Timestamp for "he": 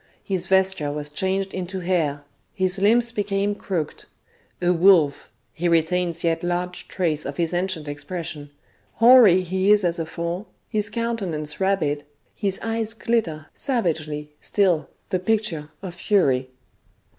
5.53-5.67, 9.43-9.71